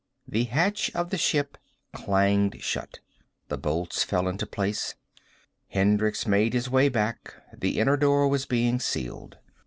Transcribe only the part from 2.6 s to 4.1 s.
shut. The bolts